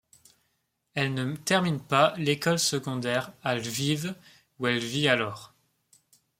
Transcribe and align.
Elle 0.95 1.13
ne 1.13 1.35
termine 1.35 1.79
pas 1.79 2.15
l'école 2.17 2.57
secondaire 2.57 3.33
à 3.43 3.53
Lviv, 3.53 4.15
où 4.57 4.65
elle 4.65 4.79
vit 4.83 5.07
alors. 5.07 5.53